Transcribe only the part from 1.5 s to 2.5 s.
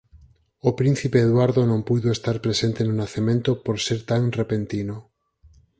non puido estar